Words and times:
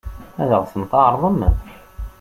Ad 0.41 0.51
ɣ-tent-tɛeṛḍem? 0.61 1.39